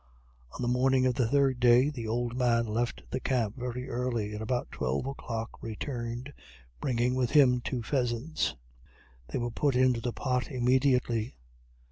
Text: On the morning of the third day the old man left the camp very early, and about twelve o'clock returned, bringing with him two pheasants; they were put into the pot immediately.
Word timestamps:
On 0.53 0.63
the 0.63 0.67
morning 0.67 1.05
of 1.05 1.13
the 1.13 1.27
third 1.29 1.59
day 1.59 1.91
the 1.91 2.07
old 2.07 2.35
man 2.35 2.65
left 2.65 3.03
the 3.11 3.19
camp 3.19 3.55
very 3.55 3.87
early, 3.87 4.33
and 4.33 4.41
about 4.41 4.71
twelve 4.71 5.05
o'clock 5.05 5.61
returned, 5.61 6.33
bringing 6.79 7.13
with 7.13 7.29
him 7.29 7.61
two 7.61 7.83
pheasants; 7.83 8.55
they 9.27 9.37
were 9.37 9.51
put 9.51 9.75
into 9.75 10.01
the 10.01 10.11
pot 10.11 10.49
immediately. 10.51 11.35